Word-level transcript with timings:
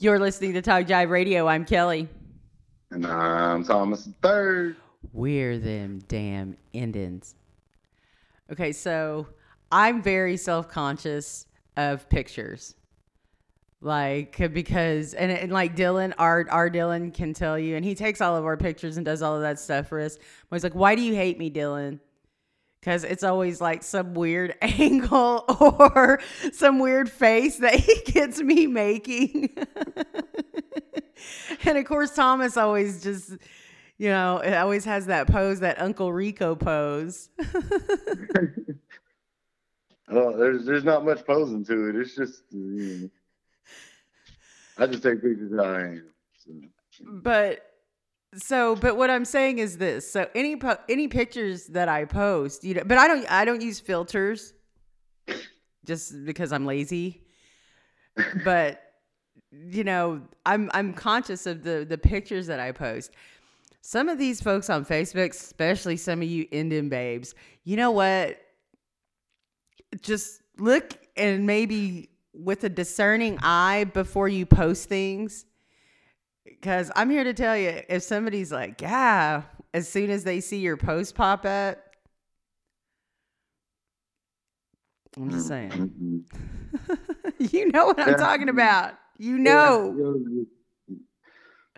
You're 0.00 0.20
listening 0.20 0.52
to 0.52 0.62
Talk 0.62 0.86
Jive 0.86 1.10
Radio. 1.10 1.48
I'm 1.48 1.64
Kelly. 1.64 2.06
And 2.92 3.04
I'm 3.04 3.64
Thomas 3.64 4.08
Third. 4.22 4.76
We're 5.12 5.58
them 5.58 6.04
damn 6.06 6.56
Indians. 6.72 7.34
Okay, 8.52 8.70
so 8.70 9.26
I'm 9.72 10.00
very 10.00 10.36
self 10.36 10.68
conscious 10.68 11.46
of 11.76 12.08
pictures. 12.08 12.76
Like 13.80 14.36
because 14.54 15.14
and, 15.14 15.32
and 15.32 15.50
like 15.50 15.74
Dylan, 15.74 16.14
our 16.16 16.46
our 16.48 16.70
Dylan 16.70 17.12
can 17.12 17.34
tell 17.34 17.58
you, 17.58 17.74
and 17.74 17.84
he 17.84 17.96
takes 17.96 18.20
all 18.20 18.36
of 18.36 18.44
our 18.44 18.56
pictures 18.56 18.98
and 18.98 19.04
does 19.04 19.20
all 19.20 19.34
of 19.34 19.42
that 19.42 19.58
stuff 19.58 19.88
for 19.88 19.98
us. 19.98 20.16
But 20.48 20.56
he's 20.56 20.62
like, 20.62 20.76
"Why 20.76 20.94
do 20.94 21.02
you 21.02 21.16
hate 21.16 21.40
me, 21.40 21.50
Dylan?" 21.50 21.98
Because 22.80 23.04
it's 23.04 23.24
always 23.24 23.60
like 23.60 23.82
some 23.82 24.14
weird 24.14 24.54
angle 24.62 25.44
or 25.60 26.20
some 26.52 26.78
weird 26.78 27.10
face 27.10 27.56
that 27.58 27.74
he 27.74 28.00
gets 28.12 28.40
me 28.40 28.66
making. 28.66 29.56
and 31.64 31.78
of 31.78 31.84
course, 31.84 32.14
Thomas 32.14 32.56
always 32.56 33.02
just, 33.02 33.30
you 33.98 34.08
know, 34.08 34.38
it 34.38 34.54
always 34.54 34.84
has 34.84 35.06
that 35.06 35.26
pose, 35.26 35.60
that 35.60 35.80
Uncle 35.80 36.12
Rico 36.12 36.54
pose. 36.54 37.30
well, 40.08 40.32
oh, 40.32 40.36
there's 40.36 40.64
there's 40.64 40.84
not 40.84 41.04
much 41.04 41.26
posing 41.26 41.64
to 41.64 41.88
it. 41.88 41.96
It's 41.96 42.14
just, 42.14 42.42
you 42.50 43.10
know, 44.78 44.84
I 44.84 44.86
just 44.86 45.02
take 45.02 45.20
pictures 45.20 45.52
how 45.56 45.64
I 45.64 45.80
am. 45.80 46.04
So. 46.38 46.52
But 47.04 47.67
so, 48.36 48.76
but 48.76 48.96
what 48.96 49.10
I'm 49.10 49.24
saying 49.24 49.58
is 49.58 49.78
this: 49.78 50.10
so 50.10 50.28
any 50.34 50.56
po- 50.56 50.78
any 50.88 51.08
pictures 51.08 51.66
that 51.68 51.88
I 51.88 52.04
post, 52.04 52.64
you 52.64 52.74
know, 52.74 52.82
but 52.84 52.98
I 52.98 53.08
don't 53.08 53.30
I 53.30 53.44
don't 53.44 53.62
use 53.62 53.80
filters, 53.80 54.52
just 55.86 56.24
because 56.24 56.52
I'm 56.52 56.66
lazy. 56.66 57.22
but 58.44 58.82
you 59.50 59.84
know, 59.84 60.22
I'm 60.44 60.70
I'm 60.74 60.92
conscious 60.92 61.46
of 61.46 61.64
the 61.64 61.86
the 61.88 61.98
pictures 61.98 62.46
that 62.48 62.60
I 62.60 62.72
post. 62.72 63.12
Some 63.80 64.08
of 64.08 64.18
these 64.18 64.42
folks 64.42 64.68
on 64.68 64.84
Facebook, 64.84 65.30
especially 65.30 65.96
some 65.96 66.20
of 66.20 66.28
you 66.28 66.46
Indian 66.50 66.88
babes, 66.88 67.34
you 67.64 67.76
know 67.76 67.90
what? 67.90 68.38
Just 70.02 70.42
look 70.58 70.98
and 71.16 71.46
maybe 71.46 72.10
with 72.34 72.64
a 72.64 72.68
discerning 72.68 73.38
eye 73.42 73.84
before 73.94 74.28
you 74.28 74.44
post 74.44 74.88
things. 74.88 75.46
Because 76.48 76.90
I'm 76.96 77.10
here 77.10 77.24
to 77.24 77.34
tell 77.34 77.56
you, 77.56 77.82
if 77.88 78.02
somebody's 78.02 78.52
like, 78.52 78.80
yeah, 78.80 79.42
as 79.74 79.88
soon 79.88 80.10
as 80.10 80.24
they 80.24 80.40
see 80.40 80.58
your 80.58 80.76
post 80.76 81.14
pop 81.14 81.44
up, 81.44 81.78
I'm 85.16 85.30
just 85.30 85.48
saying. 85.48 85.70
Mm-hmm. 85.70 86.94
you 87.38 87.70
know 87.72 87.86
what 87.86 88.00
I'm 88.00 88.16
talking 88.16 88.48
about. 88.48 88.94
You 89.18 89.38
know. 89.38 90.46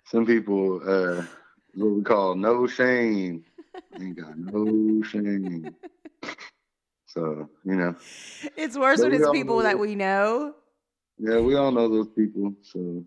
Some 0.04 0.26
people, 0.26 0.80
uh, 0.86 1.24
what 1.74 1.90
we 1.90 2.02
call 2.02 2.34
no 2.34 2.66
shame. 2.66 3.44
Ain't 3.98 4.16
got 4.16 4.36
no 4.36 5.02
shame. 5.02 5.74
So, 7.06 7.48
you 7.64 7.76
know. 7.76 7.94
It's 8.56 8.76
worse 8.76 9.00
when 9.00 9.12
it's 9.12 9.30
people 9.30 9.58
that 9.58 9.78
we 9.78 9.94
know. 9.94 10.54
Yeah, 11.18 11.40
we 11.40 11.54
all 11.54 11.70
know 11.70 11.88
those 11.88 12.08
people. 12.08 12.54
So 12.62 13.04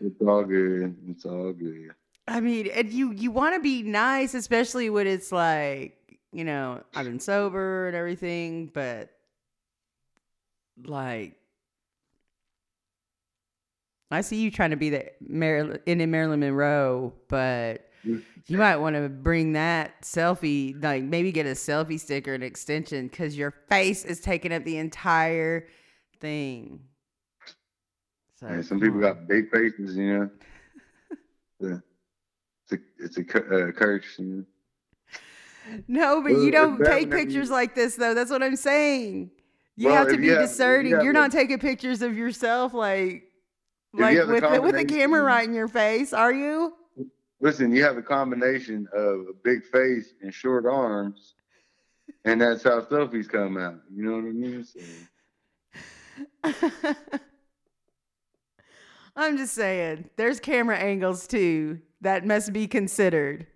Eh, 0.00 0.06
it's 0.06 0.20
all 0.20 0.44
good. 0.44 0.96
It's 1.08 1.24
all 1.24 1.52
good. 1.52 1.90
I 2.28 2.40
mean, 2.40 2.68
and 2.68 2.92
you 2.92 3.12
you 3.12 3.30
want 3.30 3.54
to 3.54 3.60
be 3.60 3.82
nice, 3.82 4.34
especially 4.34 4.90
when 4.90 5.06
it's 5.06 5.32
like, 5.32 5.96
you 6.32 6.44
know, 6.44 6.82
I've 6.94 7.06
been 7.06 7.20
sober 7.20 7.88
and 7.88 7.96
everything, 7.96 8.70
but 8.72 9.10
like 10.84 11.36
I 14.10 14.20
see 14.22 14.36
you 14.36 14.50
trying 14.50 14.70
to 14.70 14.76
be 14.76 14.90
the 14.90 15.06
Marilyn 15.20 15.80
in 15.86 16.10
Marilyn 16.10 16.40
Monroe, 16.40 17.12
but 17.28 17.90
you 18.04 18.58
might 18.58 18.76
want 18.76 18.96
to 18.96 19.08
bring 19.08 19.52
that 19.52 20.02
selfie, 20.02 20.82
like 20.82 21.04
maybe 21.04 21.30
get 21.32 21.46
a 21.46 21.50
selfie 21.50 22.00
sticker 22.00 22.34
an 22.34 22.42
extension 22.42 23.08
because 23.08 23.36
your 23.36 23.52
face 23.68 24.04
is 24.04 24.20
taking 24.20 24.52
up 24.52 24.64
the 24.64 24.78
entire 24.78 25.66
thing. 26.18 26.80
So 28.40 28.48
yeah, 28.48 28.62
some 28.62 28.80
people 28.80 28.96
on. 28.96 29.02
got 29.02 29.28
big 29.28 29.50
faces, 29.50 29.96
you 29.96 30.18
know. 30.18 30.30
yeah. 31.60 31.78
It's 32.70 32.72
a 32.72 32.78
it's 32.98 33.18
a 33.18 33.68
uh, 33.68 33.72
curse, 33.72 34.18
you 34.18 34.24
know. 34.24 34.44
No, 35.86 36.22
but 36.22 36.32
well, 36.32 36.42
you 36.42 36.50
don't 36.50 36.82
take 36.82 37.10
pictures 37.10 37.48
you, 37.48 37.54
like 37.54 37.74
this 37.74 37.96
though. 37.96 38.14
That's 38.14 38.30
what 38.30 38.42
I'm 38.42 38.56
saying. 38.56 39.30
You 39.76 39.88
well, 39.88 39.96
have 39.96 40.08
to 40.08 40.16
be 40.16 40.26
you 40.26 40.32
have, 40.32 40.42
discerning. 40.42 40.92
You 40.92 41.10
are 41.10 41.12
not 41.12 41.32
taking 41.32 41.58
pictures 41.58 42.02
of 42.02 42.16
yourself 42.16 42.72
like 42.72 43.24
like 43.92 44.16
with 44.26 44.42
the, 44.42 44.60
with 44.62 44.76
the 44.76 44.84
camera 44.84 45.22
right 45.22 45.46
in 45.46 45.54
your 45.54 45.68
face, 45.68 46.12
are 46.12 46.32
you? 46.32 46.74
Listen, 47.40 47.74
you 47.74 47.82
have 47.82 47.96
a 47.96 48.02
combination 48.02 48.86
of 48.94 49.20
a 49.20 49.32
big 49.42 49.64
face 49.64 50.14
and 50.22 50.32
short 50.32 50.66
arms, 50.66 51.34
and 52.24 52.40
that's 52.40 52.62
how 52.62 52.80
selfies 52.82 53.28
come 53.28 53.56
out. 53.56 53.80
You 53.94 54.04
know 54.04 54.12
what 54.12 54.24
I 54.24 54.32
mean? 54.32 54.64
So. 56.82 57.18
I'm 59.16 59.36
just 59.36 59.54
saying, 59.54 60.08
there's 60.16 60.40
camera 60.40 60.76
angles 60.76 61.26
too 61.26 61.80
that 62.00 62.24
must 62.24 62.52
be 62.52 62.66
considered. 62.66 63.46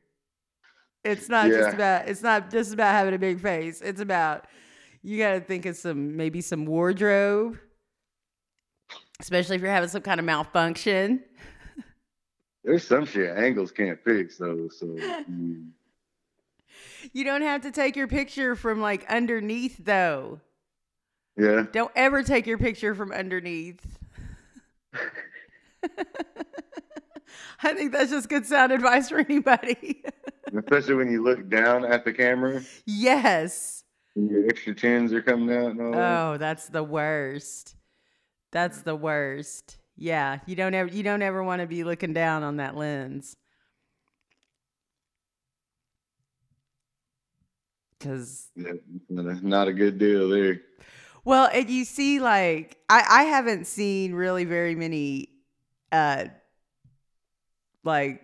It's 1.04 1.28
not 1.28 1.48
yeah. 1.48 1.56
just 1.58 1.74
about 1.74 2.08
it's 2.08 2.22
not 2.22 2.50
just 2.50 2.72
about 2.72 2.92
having 2.92 3.14
a 3.14 3.18
big 3.18 3.40
face. 3.40 3.80
It's 3.80 4.00
about 4.00 4.46
you 5.02 5.18
got 5.18 5.34
to 5.34 5.40
think 5.40 5.66
of 5.66 5.76
some 5.76 6.16
maybe 6.16 6.40
some 6.40 6.64
wardrobe, 6.64 7.58
especially 9.20 9.56
if 9.56 9.62
you're 9.62 9.70
having 9.70 9.88
some 9.88 10.02
kind 10.02 10.18
of 10.18 10.26
malfunction 10.26 11.22
there's 12.64 12.86
some 12.86 13.04
shit 13.04 13.36
angles 13.36 13.70
can't 13.70 14.02
fix 14.02 14.38
though. 14.38 14.68
So 14.68 14.86
mm. 14.86 15.68
you 17.12 17.24
don't 17.24 17.42
have 17.42 17.62
to 17.62 17.70
take 17.70 17.94
your 17.94 18.08
picture 18.08 18.56
from 18.56 18.80
like 18.80 19.04
underneath 19.08 19.76
though. 19.84 20.40
Yeah. 21.36 21.66
Don't 21.72 21.92
ever 21.94 22.22
take 22.22 22.46
your 22.46 22.58
picture 22.58 22.94
from 22.94 23.12
underneath. 23.12 23.98
I 27.62 27.72
think 27.74 27.92
that's 27.92 28.10
just 28.10 28.28
good 28.28 28.46
sound 28.46 28.72
advice 28.72 29.08
for 29.08 29.18
anybody. 29.18 30.02
Especially 30.56 30.94
when 30.94 31.10
you 31.10 31.22
look 31.24 31.48
down 31.48 31.84
at 31.84 32.04
the 32.04 32.12
camera. 32.12 32.62
Yes. 32.86 33.84
Your 34.14 34.46
extra 34.46 34.74
chins 34.74 35.12
are 35.12 35.22
coming 35.22 35.54
out. 35.56 35.76
oh, 35.78 36.36
that's 36.36 36.68
the 36.68 36.84
worst. 36.84 37.74
That's 38.52 38.82
the 38.82 38.94
worst. 38.94 39.78
Yeah, 39.96 40.38
you 40.46 40.54
don't 40.56 40.74
ever 40.74 40.88
you 40.88 41.02
don't 41.02 41.22
ever 41.22 41.42
want 41.42 41.60
to 41.60 41.66
be 41.66 41.84
looking 41.84 42.12
down 42.12 42.42
on 42.42 42.56
that 42.58 42.76
lens. 42.76 43.36
Cuz 48.00 48.50
yeah, 48.54 48.72
not 49.08 49.66
a 49.68 49.72
good 49.72 49.98
deal 49.98 50.28
there. 50.28 50.60
Well, 51.24 51.48
and 51.52 51.68
you 51.70 51.84
see 51.84 52.20
like 52.20 52.76
I 52.88 53.04
I 53.08 53.22
haven't 53.24 53.66
seen 53.66 54.14
really 54.14 54.44
very 54.44 54.74
many 54.74 55.30
uh 55.94 56.24
like 57.84 58.20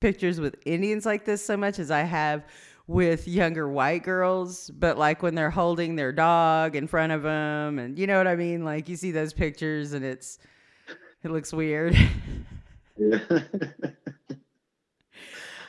pictures 0.00 0.40
with 0.40 0.56
Indians 0.66 1.06
like 1.06 1.24
this 1.24 1.44
so 1.44 1.56
much 1.56 1.78
as 1.78 1.90
I 1.90 2.00
have 2.02 2.44
with 2.86 3.28
younger 3.28 3.68
white 3.68 4.02
girls, 4.02 4.68
but 4.70 4.98
like 4.98 5.22
when 5.22 5.34
they're 5.34 5.50
holding 5.50 5.96
their 5.96 6.12
dog 6.12 6.74
in 6.74 6.86
front 6.88 7.12
of 7.12 7.22
them, 7.22 7.78
and 7.78 7.98
you 7.98 8.06
know 8.06 8.18
what 8.18 8.26
I 8.26 8.34
mean? 8.34 8.64
Like 8.64 8.88
you 8.88 8.96
see 8.96 9.12
those 9.12 9.32
pictures, 9.32 9.92
and 9.92 10.04
it's 10.04 10.38
it 11.22 11.30
looks 11.30 11.52
weird. 11.52 11.96
Yeah. 12.98 13.18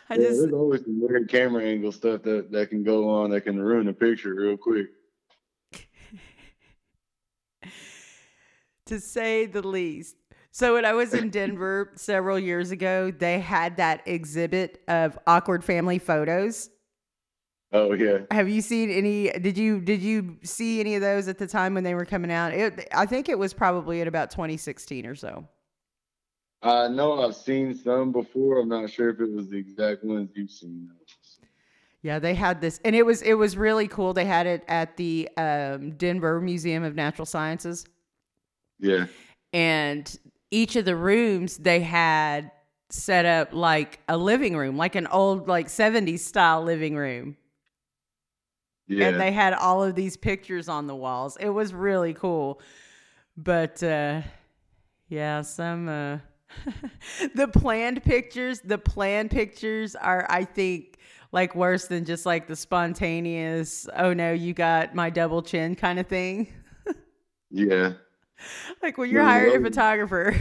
I 0.10 0.16
yeah, 0.16 0.28
just 0.28 0.42
there's 0.42 0.54
always 0.54 0.84
some 0.84 1.00
weird 1.02 1.30
camera 1.30 1.64
angle 1.64 1.92
stuff 1.92 2.24
that 2.24 2.52
that 2.52 2.70
can 2.70 2.84
go 2.84 3.10
on 3.10 3.30
that 3.32 3.42
can 3.42 3.62
ruin 3.62 3.88
a 3.88 3.94
picture 3.94 4.34
real 4.34 4.58
quick. 4.58 4.88
To 8.94 9.00
say 9.00 9.46
the 9.46 9.66
least. 9.66 10.16
So 10.52 10.76
when 10.76 10.86
I 10.86 10.94
was 10.94 11.14
in 11.16 11.30
Denver 11.32 11.92
several 11.96 12.38
years 12.38 12.70
ago, 12.70 13.10
they 13.10 13.40
had 13.40 13.78
that 13.78 14.04
exhibit 14.06 14.84
of 14.88 15.18
awkward 15.26 15.64
family 15.64 15.98
photos. 15.98 16.70
Oh 17.72 17.94
yeah. 17.94 18.20
Have 18.30 18.48
you 18.48 18.62
seen 18.62 18.92
any? 18.92 19.32
Did 19.32 19.58
you 19.58 19.82
did 19.82 20.02
you 20.02 20.38
see 20.44 20.80
any 20.80 20.94
of 20.94 21.02
those 21.02 21.28
at 21.28 21.40
the 21.40 21.48
time 21.48 21.74
when 21.74 21.84
they 21.84 21.96
were 21.96 22.06
coming 22.06 22.32
out? 22.32 22.54
It, 22.54 22.88
I 22.94 23.08
think 23.08 23.30
it 23.30 23.40
was 23.40 23.52
probably 23.52 24.02
at 24.02 24.08
about 24.08 24.30
2016 24.30 25.08
or 25.08 25.16
so. 25.16 25.48
I 26.62 26.88
know 26.88 27.26
I've 27.26 27.36
seen 27.36 27.74
some 27.74 28.12
before. 28.12 28.60
I'm 28.60 28.70
not 28.70 28.92
sure 28.92 29.10
if 29.10 29.20
it 29.20 29.32
was 29.32 29.50
the 29.50 29.58
exact 29.58 30.04
ones 30.04 30.30
you've 30.36 30.52
seen. 30.52 30.88
Yeah, 32.04 32.20
they 32.20 32.36
had 32.36 32.62
this, 32.62 32.80
and 32.86 32.96
it 32.96 33.06
was 33.06 33.24
it 33.24 33.34
was 33.34 33.58
really 33.58 33.88
cool. 33.88 34.14
They 34.14 34.26
had 34.26 34.46
it 34.46 34.64
at 34.68 34.98
the 34.98 35.30
um, 35.38 35.92
Denver 35.92 36.40
Museum 36.40 36.84
of 36.84 36.96
Natural 36.96 37.26
Sciences. 37.26 37.86
Yeah. 38.80 39.06
And 39.54 40.20
each 40.52 40.76
of 40.76 40.86
the 40.86 40.96
rooms 40.96 41.58
they 41.58 41.80
had 41.82 42.52
set 42.90 43.26
up 43.26 43.54
like 43.54 44.00
a 44.08 44.18
living 44.18 44.56
room, 44.56 44.78
like 44.78 44.96
an 44.96 45.08
old 45.08 45.48
like 45.48 45.68
70s 45.68 46.20
style 46.20 46.64
living 46.64 46.96
room. 46.96 47.38
Yeah. 48.88 49.08
And 49.10 49.20
they 49.22 49.32
had 49.32 49.54
all 49.54 49.84
of 49.84 49.96
these 49.96 50.18
pictures 50.18 50.68
on 50.70 50.88
the 50.88 50.96
walls. 50.96 51.38
It 51.40 51.50
was 51.50 51.74
really 51.74 52.14
cool. 52.14 52.62
but 53.38 53.82
uh 53.84 54.22
yeah, 55.10 55.42
some 55.42 55.90
uh 55.90 56.18
the 57.36 57.48
planned 57.48 58.04
pictures, 58.04 58.60
the 58.62 58.78
planned 58.78 59.32
pictures 59.32 59.96
are 59.96 60.26
I 60.30 60.46
think 60.46 60.98
like 61.32 61.56
worse 61.56 61.88
than 61.88 62.06
just 62.06 62.26
like 62.28 62.48
the 62.48 62.56
spontaneous, 62.56 63.88
oh 63.96 64.14
no, 64.14 64.34
you 64.34 64.54
got 64.54 64.94
my 64.94 65.10
double 65.10 65.42
chin 65.42 65.76
kind 65.76 66.00
of 66.00 66.08
thing. 66.08 66.48
Yeah. 67.56 67.94
like 68.82 68.98
when 68.98 69.10
you're 69.10 69.24
hiring 69.24 69.62
a 69.62 69.70
photographer. 69.70 70.36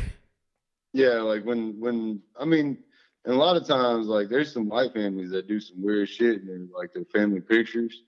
Yeah, 0.93 1.21
like 1.21 1.45
when 1.45 1.81
when 1.81 2.21
I 2.39 2.45
mean, 2.45 2.79
and 3.25 3.35
a 3.35 3.39
lot 3.39 3.57
of 3.57 3.67
times 3.67 4.09
like 4.09 4.29
there's 4.29 4.53
some 4.53 4.69
white 4.69 4.93
families 4.93 5.31
that 5.31 5.49
do 5.49 5.59
some 5.61 5.83
weird 5.83 6.09
shit 6.09 6.41
in 6.41 6.47
their 6.47 6.67
like 6.77 6.93
their 6.93 7.05
family 7.07 7.41
pictures. 7.41 8.03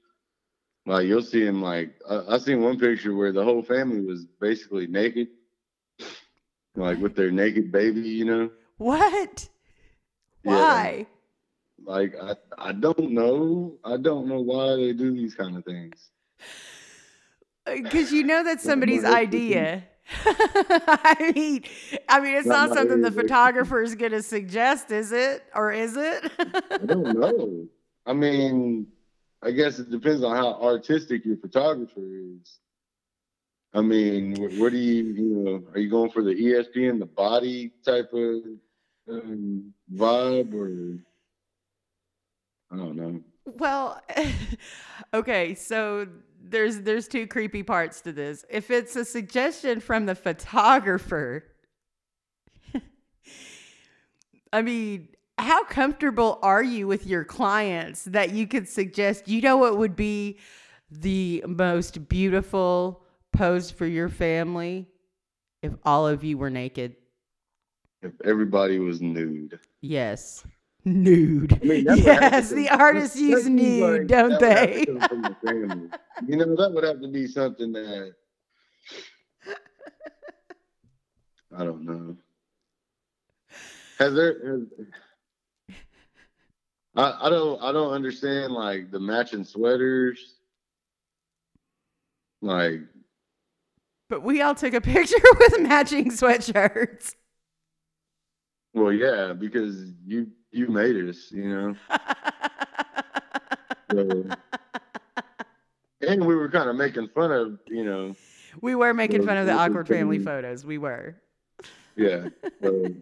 Like 0.86 1.06
you'll 1.06 1.22
see 1.22 1.44
them 1.44 1.62
like 1.62 1.94
I, 2.08 2.34
I 2.34 2.38
seen 2.38 2.60
one 2.60 2.78
picture 2.78 3.14
where 3.14 3.32
the 3.32 3.42
whole 3.42 3.62
family 3.62 4.02
was 4.02 4.26
basically 4.40 4.86
naked, 4.86 5.28
like 6.76 6.98
with 6.98 7.16
their 7.16 7.30
naked 7.30 7.72
baby, 7.72 8.02
you 8.02 8.26
know. 8.26 8.50
What? 8.76 9.48
Yeah. 10.44 10.52
Why? 10.52 11.06
Like 11.86 12.14
I 12.20 12.34
I 12.58 12.72
don't 12.72 13.12
know 13.12 13.78
I 13.82 13.96
don't 13.96 14.28
know 14.28 14.40
why 14.40 14.76
they 14.76 14.92
do 14.92 15.12
these 15.12 15.34
kind 15.34 15.56
of 15.56 15.64
things. 15.64 16.10
Because 17.66 18.12
you 18.12 18.24
know 18.24 18.44
that's 18.44 18.62
somebody's 18.72 19.04
idea. 19.04 19.84
I 20.26 21.32
mean, 21.34 21.64
I 22.08 22.20
mean, 22.20 22.34
it's 22.34 22.46
Not 22.46 22.68
not 22.68 22.76
something 22.76 23.00
the 23.00 23.10
photographer 23.10 23.82
is 23.82 23.94
going 23.94 24.12
to 24.12 24.22
suggest, 24.22 24.90
is 24.90 25.12
it? 25.12 25.44
Or 25.54 25.72
is 25.72 25.96
it? 25.96 26.30
I 26.38 26.78
don't 26.78 27.18
know. 27.18 27.66
I 28.04 28.12
mean, 28.12 28.86
I 29.42 29.50
guess 29.50 29.78
it 29.78 29.90
depends 29.90 30.22
on 30.22 30.36
how 30.36 30.60
artistic 30.62 31.24
your 31.24 31.38
photographer 31.38 32.00
is. 32.00 32.58
I 33.72 33.80
mean, 33.80 34.36
wh- 34.36 34.60
what 34.60 34.72
do 34.72 34.78
you, 34.78 35.04
you 35.04 35.24
know, 35.24 35.62
are 35.72 35.78
you 35.78 35.90
going 35.90 36.10
for 36.10 36.22
the 36.22 36.34
ESPN, 36.34 36.98
the 36.98 37.06
body 37.06 37.72
type 37.84 38.12
of 38.12 38.42
um, 39.08 39.72
vibe, 39.92 40.54
or 40.54 40.98
I 42.70 42.76
don't 42.76 42.96
know. 42.96 43.20
Well, 43.46 44.00
okay, 45.14 45.54
so 45.54 46.08
there's 46.48 46.80
there's 46.80 47.08
two 47.08 47.26
creepy 47.26 47.62
parts 47.62 48.00
to 48.02 48.12
this. 48.12 48.44
If 48.50 48.70
it's 48.70 48.94
a 48.96 49.04
suggestion 49.04 49.80
from 49.80 50.06
the 50.06 50.14
photographer, 50.14 51.44
I 54.52 54.62
mean, 54.62 55.08
how 55.38 55.64
comfortable 55.64 56.38
are 56.42 56.62
you 56.62 56.86
with 56.86 57.06
your 57.06 57.24
clients 57.24 58.04
that 58.04 58.30
you 58.30 58.46
could 58.46 58.68
suggest, 58.68 59.28
you 59.28 59.40
know 59.40 59.56
what 59.56 59.78
would 59.78 59.96
be 59.96 60.38
the 60.90 61.42
most 61.46 62.08
beautiful 62.08 63.02
pose 63.32 63.70
for 63.70 63.86
your 63.86 64.08
family 64.08 64.86
if 65.62 65.72
all 65.84 66.06
of 66.06 66.22
you 66.22 66.38
were 66.38 66.50
naked? 66.50 66.94
If 68.02 68.12
everybody 68.24 68.78
was 68.78 69.00
nude, 69.00 69.58
Yes. 69.80 70.44
Nude. 70.84 71.58
I 71.62 71.66
mean, 71.66 71.84
that 71.84 71.96
would 71.96 72.04
have 72.06 72.20
to 72.20 72.36
yes, 72.36 72.50
the 72.50 72.68
artists 72.68 73.16
use 73.18 73.48
nude, 73.48 74.00
like- 74.00 74.06
don't 74.06 74.38
that 74.38 74.40
would 74.40 74.52
have 74.58 74.68
they? 74.70 74.84
to 74.84 74.98
come 75.08 75.08
from 75.08 75.22
the. 75.42 75.98
You 76.26 76.36
know, 76.36 76.56
that 76.56 76.72
would 76.72 76.84
have 76.84 77.00
to 77.00 77.08
be 77.08 77.26
something 77.26 77.72
that 77.72 78.14
I 81.56 81.64
don't 81.64 81.84
know. 81.84 82.16
Has 83.98 84.12
there? 84.14 84.46
Has, 84.46 84.60
I 86.96 87.26
I 87.26 87.30
don't 87.30 87.62
I 87.62 87.72
don't 87.72 87.92
understand 87.92 88.52
like 88.52 88.90
the 88.90 89.00
matching 89.00 89.44
sweaters. 89.44 90.34
Like 92.42 92.80
But 94.10 94.22
we 94.22 94.42
all 94.42 94.54
took 94.54 94.74
a 94.74 94.80
picture 94.80 95.16
with 95.38 95.60
matching 95.60 96.10
sweatshirts. 96.10 97.14
well 98.74 98.92
yeah 98.92 99.32
because 99.32 99.92
you 100.06 100.26
you 100.54 100.68
made 100.68 100.96
us 101.08 101.30
you 101.32 101.48
know 101.48 101.74
so, 103.90 104.24
and 106.06 106.24
we 106.26 106.34
were 106.34 106.48
kind 106.48 106.68
of 106.70 106.76
making 106.76 107.08
fun 107.08 107.32
of 107.32 107.58
you 107.68 107.84
know 107.84 108.14
we 108.60 108.74
were 108.74 108.94
making 108.94 109.26
fun 109.26 109.36
of 109.36 109.46
the 109.46 109.52
awkward 109.52 109.88
family 109.88 110.16
pretty- 110.18 110.24
photos. 110.24 110.64
We 110.64 110.78
were. 110.78 111.16
yeah 111.96 112.28
so, 112.62 112.86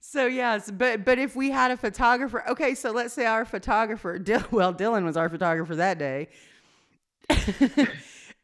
So 0.00 0.26
yes, 0.26 0.70
but 0.70 1.04
but 1.04 1.18
if 1.18 1.34
we 1.34 1.50
had 1.50 1.72
a 1.72 1.76
photographer, 1.76 2.44
okay, 2.48 2.76
so 2.76 2.92
let's 2.92 3.12
say 3.12 3.26
our 3.26 3.44
photographer, 3.44 4.16
Dil- 4.20 4.44
well, 4.52 4.72
Dylan 4.72 5.04
was 5.04 5.16
our 5.16 5.28
photographer 5.28 5.74
that 5.74 5.98
day. 5.98 6.28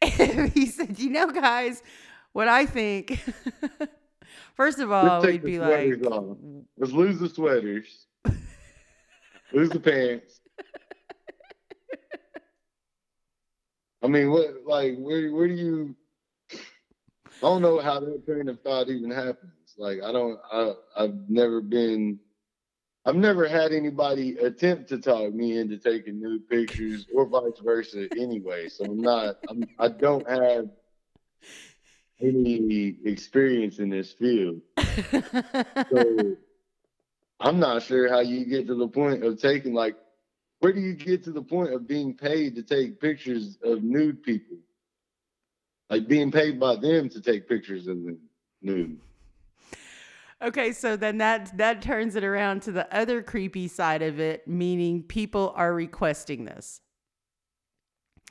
he 0.03 0.65
said, 0.65 0.99
"You 0.99 1.09
know, 1.11 1.27
guys, 1.31 1.81
what 2.33 2.49
I 2.49 2.65
think." 2.65 3.21
First 4.55 4.79
of 4.79 4.91
all, 4.91 5.21
we'd 5.21 5.43
be 5.43 5.59
like, 5.59 6.05
off. 6.05 6.37
Let's 6.77 6.93
lose 6.93 7.19
the 7.19 7.29
sweaters. 7.29 8.07
lose 9.53 9.69
the 9.69 9.79
pants. 9.79 10.41
I 14.03 14.07
mean, 14.07 14.31
what 14.31 14.65
like 14.65 14.97
where 14.97 15.31
where 15.31 15.47
do 15.47 15.53
you? 15.53 15.95
I 16.51 16.57
don't 17.41 17.61
know 17.61 17.79
how 17.79 17.99
that 17.99 18.25
train 18.25 18.49
of 18.49 18.59
thought 18.61 18.89
even 18.89 19.11
happens. 19.11 19.75
Like 19.77 19.99
I 20.03 20.11
don't. 20.11 20.39
I 20.51 20.73
I've 20.97 21.29
never 21.29 21.61
been. 21.61 22.19
I've 23.05 23.15
never 23.15 23.47
had 23.47 23.71
anybody 23.71 24.37
attempt 24.37 24.89
to 24.89 24.99
talk 24.99 25.33
me 25.33 25.57
into 25.57 25.77
taking 25.77 26.21
nude 26.21 26.47
pictures 26.47 27.07
or 27.15 27.25
vice 27.25 27.59
versa. 27.63 28.07
Anyway, 28.17 28.69
so 28.69 28.85
I'm 28.85 29.01
not. 29.01 29.37
I'm. 29.49 29.63
I 29.79 29.87
don't 29.87 30.27
have 30.29 30.69
any 32.21 32.97
experience 33.05 33.79
in 33.79 33.89
this 33.89 34.11
field. 34.11 34.61
So 35.91 36.35
I'm 37.39 37.59
not 37.59 37.83
sure 37.83 38.09
how 38.09 38.19
you 38.19 38.45
get 38.45 38.67
to 38.67 38.75
the 38.75 38.87
point 38.87 39.23
of 39.23 39.39
taking 39.41 39.73
like 39.73 39.95
where 40.59 40.71
do 40.71 40.79
you 40.79 40.93
get 40.93 41.23
to 41.23 41.31
the 41.31 41.41
point 41.41 41.73
of 41.73 41.87
being 41.87 42.15
paid 42.15 42.55
to 42.55 42.61
take 42.61 43.01
pictures 43.01 43.57
of 43.63 43.83
nude 43.83 44.21
people? 44.21 44.57
Like 45.89 46.07
being 46.07 46.31
paid 46.31 46.59
by 46.59 46.75
them 46.75 47.09
to 47.09 47.19
take 47.19 47.49
pictures 47.49 47.87
of 47.87 48.03
them 48.03 48.19
nude. 48.61 48.99
Okay, 50.41 50.71
so 50.71 50.95
then 50.95 51.17
that 51.19 51.55
that 51.57 51.81
turns 51.81 52.15
it 52.15 52.23
around 52.23 52.61
to 52.63 52.71
the 52.71 52.91
other 52.95 53.21
creepy 53.21 53.67
side 53.67 54.01
of 54.01 54.19
it, 54.19 54.47
meaning 54.47 55.03
people 55.03 55.53
are 55.55 55.73
requesting 55.73 56.45
this. 56.45 56.81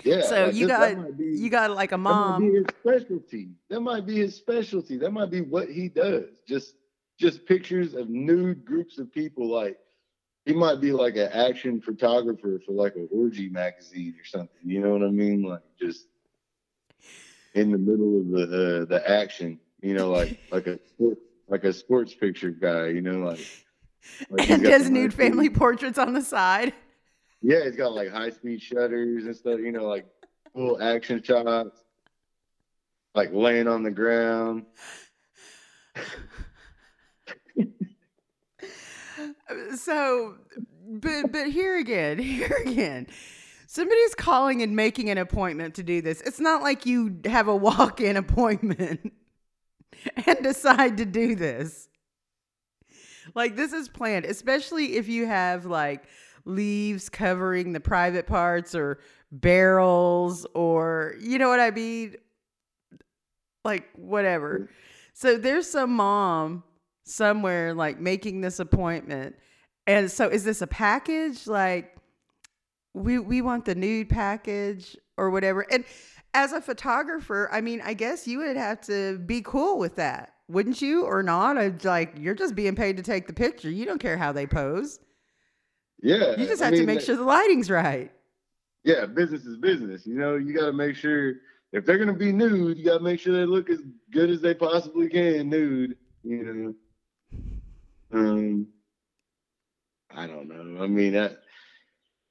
Yeah. 0.05 0.23
so 0.23 0.47
like 0.47 0.55
you 0.55 0.67
this- 0.67 0.77
got 0.77 1.19
be- 1.19 1.25
you 1.25 1.51
got 1.51 1.71
like 1.71 1.93
a 1.93 1.99
mom. 1.99 2.43
that 2.43 2.51
might 2.51 2.53
be 2.53 2.57
his 2.59 2.67
specialty. 2.81 3.49
That 3.69 3.81
might 3.81 4.07
be 4.07 4.17
his 4.17 4.35
specialty. 4.35 4.97
That 4.99 5.13
might 5.13 5.31
be 5.31 5.41
what 5.41 5.71
he 5.71 5.89
does. 5.89 6.25
Just 6.47 6.75
just 7.19 7.47
pictures 7.47 7.95
of 7.95 8.09
nude 8.09 8.65
groups 8.65 8.99
of 8.99 9.13
people. 9.13 9.49
Like 9.49 9.79
he 10.47 10.55
might 10.55 10.81
be 10.81 10.93
like 10.93 11.17
an 11.17 11.29
action 11.33 11.81
photographer 11.81 12.61
for 12.65 12.73
like 12.73 12.97
an 12.97 13.09
orgy 13.13 13.49
magazine 13.49 14.15
or 14.19 14.25
something. 14.25 14.49
You 14.65 14.81
know 14.81 14.91
what 14.93 15.03
I 15.03 15.11
mean? 15.11 15.43
Like 15.43 15.63
just 15.79 16.07
in 17.55 17.71
the 17.71 17.79
middle 17.79 18.21
of 18.21 18.29
the 18.29 18.83
uh, 18.83 18.85
the 18.87 19.03
action. 19.09 19.59
You 19.83 19.95
know, 19.95 20.11
like 20.11 20.39
like 20.53 20.67
a 20.67 20.79
like 21.49 21.65
a 21.65 21.73
sports 21.73 22.15
picture 22.15 22.51
guy. 22.51 22.89
You 22.89 23.03
know, 23.03 23.19
like. 23.19 23.41
like 24.31 24.51
and 24.51 24.63
does 24.63 24.89
nude 24.89 25.13
family 25.13 25.51
portraits 25.51 25.99
on 25.99 26.15
the 26.15 26.23
side. 26.23 26.73
Yeah, 27.43 27.65
he's 27.65 27.77
got 27.77 27.93
like 27.93 28.11
high 28.11 28.31
speed 28.31 28.61
shutters 28.63 29.25
and 29.25 29.35
stuff. 29.35 29.61
You 29.61 29.73
know, 29.73 29.87
like 29.87 30.07
full 30.53 30.81
action 30.83 31.23
shots, 31.23 31.85
like 33.15 33.33
laying 33.33 33.69
on 33.69 33.83
the 33.83 33.91
ground. 33.91 34.67
So, 39.77 40.37
but 40.87 41.33
but 41.33 41.49
here 41.49 41.79
again, 41.79 42.19
here 42.23 42.57
again, 42.65 43.07
somebody's 43.67 44.15
calling 44.15 44.63
and 44.63 44.75
making 44.75 45.11
an 45.11 45.19
appointment 45.19 45.75
to 45.77 45.83
do 45.83 46.03
this. 46.03 46.21
It's 46.23 46.41
not 46.41 46.63
like 46.63 46.87
you 46.87 47.21
have 47.25 47.49
a 47.49 47.57
walk-in 47.57 48.17
appointment 48.17 49.13
and 50.27 50.43
decide 50.43 50.97
to 50.99 51.05
do 51.05 51.35
this. 51.35 51.89
Like 53.35 53.57
this 53.57 53.73
is 53.73 53.89
planned, 53.89 54.25
especially 54.25 54.97
if 54.97 55.09
you 55.09 55.27
have 55.27 55.67
like 55.67 56.05
leaves 56.45 57.09
covering 57.09 57.73
the 57.73 57.81
private 57.81 58.27
parts 58.27 58.75
or 58.75 58.99
barrels 59.33 60.47
or 60.55 61.15
you 61.21 61.39
know 61.39 61.49
what 61.49 61.61
I 61.61 61.71
mean? 61.71 62.17
Like 63.65 63.89
whatever. 63.95 64.61
Mm-hmm. 64.61 64.73
So 65.15 65.37
there's 65.37 65.69
some 65.69 65.93
mom 65.93 66.65
somewhere 67.05 67.75
like 67.75 68.01
making 68.01 68.41
this 68.41 68.59
appointment. 68.61 69.37
And 69.87 70.11
so 70.11 70.29
is 70.29 70.45
this 70.45 70.63
a 70.63 70.67
package? 70.67 71.47
Like 71.47 71.97
we 72.95 73.19
we 73.19 73.43
want 73.43 73.65
the 73.65 73.75
nude 73.75 74.09
package 74.09 74.97
or 75.17 75.31
whatever. 75.31 75.67
And 75.71 75.85
as 76.35 76.53
a 76.53 76.61
photographer, 76.61 77.49
I 77.53 77.61
mean, 77.61 77.81
I 77.85 77.95
guess 77.95 78.27
you 78.27 78.39
would 78.39 78.57
have 78.57 78.81
to 78.83 79.19
be 79.19 79.43
cool 79.43 79.79
with 79.79 79.97
that, 79.97 80.35
wouldn't 80.49 80.81
you? 80.81 81.05
Or 81.05 81.23
not? 81.23 81.57
It's 81.57 81.85
like 81.85 82.15
you're 82.19 82.35
just 82.35 82.55
being 82.55 82.77
paid 82.77 82.97
to 82.97 83.03
take 83.03 83.27
the 83.27 83.33
picture. 83.33 83.71
You 83.71 83.85
don't 83.85 84.01
care 84.01 84.17
how 84.17 84.33
they 84.33 84.47
pose. 84.47 85.01
Yeah, 86.03 86.37
You 86.37 86.47
just 86.47 86.63
I 86.63 86.67
have 86.67 86.75
to 86.75 86.87
make 86.87 87.01
sure 87.01 87.17
the 87.17 87.23
lighting's 87.25 87.71
right. 87.71 88.11
yeah, 88.85 89.07
business 89.07 89.45
is 89.45 89.57
business. 89.59 90.07
You 90.07 90.15
know, 90.15 90.37
you 90.37 90.55
got 90.55 90.67
to 90.67 90.73
make 90.73 90.97
sure 90.97 91.35
if 91.73 91.85
they're 91.85 91.99
gonna 91.99 92.13
be 92.15 92.33
nude, 92.33 92.79
you 92.79 92.85
got 92.85 92.99
to 92.99 93.05
make 93.05 93.21
sure 93.21 93.35
they 93.35 93.45
look 93.47 93.71
as 93.71 93.81
good 94.11 94.31
as 94.31 94.41
they 94.41 94.55
possibly 94.55 95.09
can 95.09 95.49
nude. 95.49 95.97
You 96.25 96.75
know, 98.13 98.19
um, 98.19 98.67
I 100.15 100.27
don't 100.27 100.49
know. 100.49 100.83
I 100.83 100.87
mean, 100.87 101.13
that, 101.13 101.39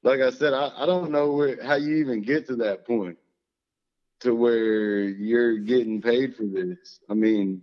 like 0.04 0.20
I 0.20 0.30
said, 0.32 0.54
I, 0.54 0.72
I 0.76 0.86
don't 0.86 1.12
know 1.12 1.32
where 1.32 1.64
how 1.64 1.76
you 1.76 1.96
even 1.98 2.22
get 2.22 2.48
to 2.48 2.56
that 2.58 2.86
point 2.86 3.18
to 4.22 4.36
where 4.36 5.04
you're 5.04 5.58
getting 5.60 6.02
paid 6.02 6.36
for 6.36 6.44
this. 6.44 7.00
I 7.10 7.14
mean, 7.14 7.62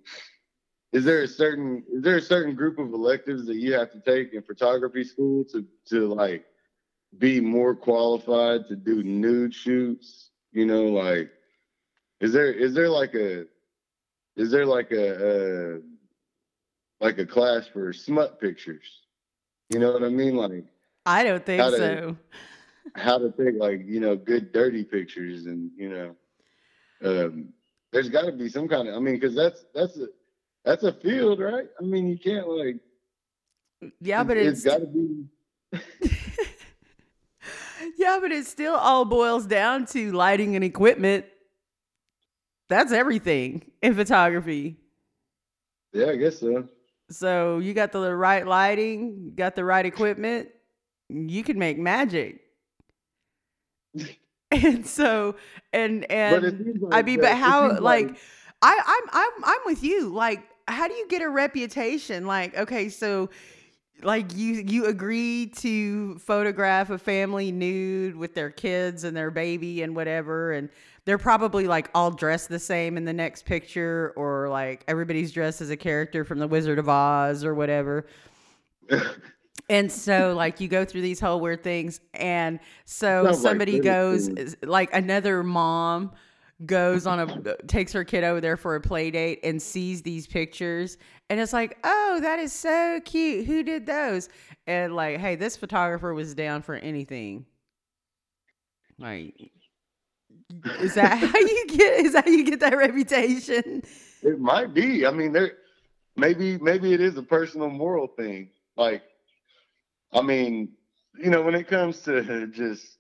is 0.93 1.05
there 1.05 1.23
a 1.23 1.29
certain 1.29 1.83
is 1.93 2.03
there 2.03 2.17
a 2.17 2.23
certain 2.23 2.55
group 2.55 2.79
of 2.79 2.93
electives 2.93 3.47
that 3.47 3.57
you 3.57 3.73
have 3.75 3.91
to 3.93 4.01
take 4.01 4.33
in 4.33 4.43
photography 4.43 5.05
school 5.05 5.45
to 5.45 5.65
to 5.87 6.09
like 6.13 6.45
be 7.19 7.41
more 7.41 7.75
qualified 7.75 8.67
to 8.69 8.77
do 8.77 9.03
nude 9.03 9.55
shoots? 9.55 10.31
You 10.53 10.67
know, 10.67 10.85
like 10.85 11.31
is 12.21 12.33
there 12.33 12.53
is 12.53 12.75
there 12.75 12.89
like 12.89 13.15
a 13.15 13.45
is 14.37 14.51
there 14.51 14.67
like 14.67 14.91
a, 14.93 15.77
a 15.79 17.05
like 17.05 17.19
a 17.19 17.27
class 17.27 17.67
for 17.67 17.93
smut 17.93 18.41
pictures? 18.41 19.03
You 19.71 19.81
know 19.81 19.93
what 19.93 20.03
I 20.05 20.09
mean? 20.09 20.37
Like 20.37 20.65
I 21.05 21.25
don't 21.25 21.45
think 21.45 21.61
How 21.63 21.71
to- 21.71 21.77
so. 21.77 22.17
how 22.95 23.19
to 23.19 23.31
take 23.33 23.57
like 23.59 23.83
you 23.85 24.01
know 24.01 24.17
good 24.17 24.53
dirty 24.53 24.85
pictures 24.85 25.47
and 25.47 25.71
you 25.77 25.89
know 25.91 26.17
um 27.05 27.53
there's 27.93 28.09
got 28.09 28.23
to 28.27 28.33
be 28.33 28.49
some 28.49 28.69
kind 28.69 28.89
of 28.89 28.95
i 28.95 28.99
mean 28.99 29.15
because 29.15 29.35
that's 29.35 29.67
that's 29.75 29.99
a 29.99 30.07
that's 30.67 30.83
a 30.83 30.93
field 30.93 31.41
right 31.41 31.69
i 31.81 31.83
mean 31.83 32.09
you 32.09 32.19
can't 32.19 32.47
like 32.49 32.77
Yeah, 34.01 34.25
but 34.25 34.37
it's 34.37 34.65
it's 34.65 34.65
got 34.65 34.81
to 34.81 34.87
be 34.87 35.25
yeah, 37.99 38.19
but 38.21 38.33
it 38.33 38.47
still 38.47 38.75
all 38.75 39.05
boils 39.05 39.47
down 39.47 39.87
to 39.87 40.13
lighting 40.13 40.55
and 40.57 40.65
equipment. 40.65 41.25
That's 42.69 42.93
everything 42.93 43.71
in 43.83 43.95
photography. 43.95 44.77
yeah 45.93 46.07
i 46.07 46.17
guess 46.17 46.41
so 46.41 46.69
So 47.11 47.59
you 47.59 47.75
got 47.75 47.93
the 47.93 48.15
right 48.17 48.47
lighting, 48.47 49.33
got 49.37 49.55
the 49.55 49.65
right 49.65 49.87
equipment, 49.87 50.49
you 51.09 51.43
can 51.45 51.59
make 51.59 51.79
magic. 51.79 52.41
and 54.51 54.87
so 54.87 55.37
and 55.73 56.11
and 56.11 56.43
seems 56.43 56.83
I 56.93 57.03
mean, 57.03 57.21
but 57.21 57.37
how 57.37 57.69
seems 57.69 57.81
like 57.81 58.17
I 58.63 58.79
I'm 58.87 59.11
I'm 59.13 59.45
I'm 59.45 59.61
with 59.67 59.83
you. 59.83 60.09
Like 60.09 60.45
how 60.69 60.89
do 60.89 60.95
you 60.95 61.07
get 61.09 61.23
a 61.23 61.29
reputation? 61.29 62.27
Like 62.27 62.57
okay, 62.57 62.89
so 62.89 63.31
like 64.03 64.35
you 64.37 64.65
you 64.67 64.87
agree 64.87 65.47
to 65.57 66.19
photograph 66.19 66.91
a 66.91 66.99
family 66.99 67.51
nude 67.53 68.17
with 68.17 68.35
their 68.35 68.51
kids 68.51 69.05
and 69.05 69.17
their 69.17 69.31
baby 69.31 69.83
and 69.83 69.97
whatever 69.97 70.53
and 70.53 70.69
they're 71.07 71.19
probably 71.19 71.67
like 71.67 71.89
all 71.95 72.11
dressed 72.11 72.49
the 72.49 72.59
same 72.59 72.97
in 72.97 73.05
the 73.05 73.13
next 73.13 73.47
picture 73.47 74.13
or 74.17 74.49
like 74.49 74.85
everybody's 74.89 75.33
dressed 75.33 75.61
as 75.61 75.71
a 75.71 75.77
character 75.77 76.25
from 76.25 76.39
the 76.39 76.49
Wizard 76.49 76.79
of 76.79 76.89
Oz 76.89 77.45
or 77.45 77.55
whatever. 77.55 78.07
And 79.69 79.91
so, 79.91 80.33
like, 80.37 80.61
you 80.61 80.69
go 80.69 80.85
through 80.85 81.01
these 81.01 81.19
whole 81.19 81.41
weird 81.41 81.65
things. 81.65 82.01
And 82.15 82.61
so, 82.85 83.23
like 83.25 83.35
somebody 83.35 83.81
British 83.81 84.29
goes, 84.29 84.57
like, 84.63 84.95
another 84.95 85.43
mom 85.43 86.13
goes 86.65 87.07
on 87.07 87.21
a, 87.21 87.51
uh, 87.51 87.55
takes 87.67 87.93
her 87.93 88.05
kid 88.05 88.25
over 88.25 88.41
there 88.41 88.57
for 88.57 88.77
a 88.77 88.81
play 88.81 89.11
date 89.11 89.41
and 89.45 89.61
sees 89.61 90.03
these 90.03 90.27
pictures. 90.27 90.97
And 91.29 91.39
it's 91.39 91.53
like, 91.53 91.77
oh, 91.85 92.19
that 92.23 92.39
is 92.39 92.53
so 92.53 93.01
cute. 93.05 93.47
Who 93.47 93.63
did 93.63 93.85
those? 93.85 94.31
And, 94.67 94.97
like, 94.97 95.19
hey, 95.19 95.35
this 95.35 95.57
photographer 95.57 96.15
was 96.15 96.35
down 96.35 96.63
for 96.63 96.77
anything. 96.77 97.45
Like, 98.99 99.51
is 100.81 100.95
that 100.95 101.19
how 101.19 101.39
you 101.39 101.67
get, 101.69 102.05
is 102.07 102.13
that 102.15 102.25
how 102.25 102.31
you 102.31 102.45
get 102.45 102.61
that 102.61 102.77
reputation? 102.77 103.83
it 104.23 104.41
might 104.41 104.75
be 104.75 105.07
i 105.07 105.11
mean 105.11 105.33
there 105.33 105.53
maybe 106.17 106.59
maybe 106.59 106.93
it 106.93 107.01
is 107.01 107.17
a 107.17 107.23
personal 107.23 107.71
moral 107.71 108.07
thing 108.07 108.51
like 108.77 109.03
i 110.13 110.21
mean 110.21 110.69
you 111.19 111.31
know 111.31 111.43
when 111.43 111.55
it 111.55 111.69
comes 111.69 112.01
to 112.01 112.47
just 112.53 112.99